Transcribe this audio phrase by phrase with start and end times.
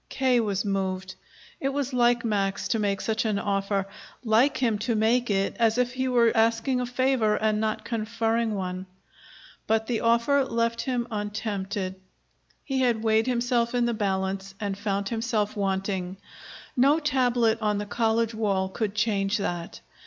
[0.09, 0.39] K.
[0.39, 1.13] was moved.
[1.59, 3.85] It was like Max to make such an offer,
[4.25, 8.55] like him to make it as if he were asking a favor and not conferring
[8.55, 8.87] one.
[9.67, 11.93] But the offer left him untempted.
[12.65, 16.17] He had weighed himself in the balance, and found himself wanting.
[16.75, 19.81] No tablet on the college wall could change that.